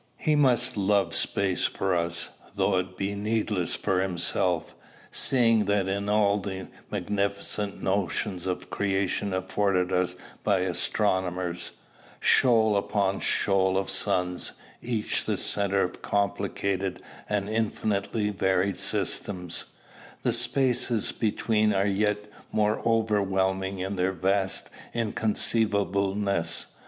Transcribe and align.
He 0.17 0.35
must 0.35 0.77
love 0.77 1.13
space 1.13 1.65
for 1.65 1.95
us, 1.95 2.29
though 2.55 2.79
it 2.79 2.97
be 2.97 3.13
needless 3.13 3.75
for 3.75 4.01
himself; 4.01 4.73
seeing 5.11 5.65
that 5.65 5.87
in 5.87 6.09
all 6.09 6.39
the 6.39 6.69
magnificent 6.89 7.83
notions 7.83 8.47
of 8.47 8.71
creation 8.71 9.31
afforded 9.31 9.91
us 9.91 10.15
by 10.43 10.61
astronomers, 10.61 11.69
shoal 12.19 12.75
upon 12.77 13.19
shoal 13.19 13.77
of 13.77 13.91
suns, 13.91 14.53
each 14.81 15.25
the 15.25 15.37
centre 15.37 15.83
of 15.83 16.01
complicated 16.01 17.03
and 17.29 17.47
infinitely 17.47 18.31
varied 18.31 18.79
systems, 18.79 19.65
the 20.23 20.33
spaces 20.33 21.11
between 21.11 21.73
are 21.75 21.85
yet 21.85 22.17
more 22.51 22.81
overwhelming 22.87 23.77
in 23.77 23.97
their 23.97 24.13
vast 24.13 24.67
inconceivableness. 24.95 26.65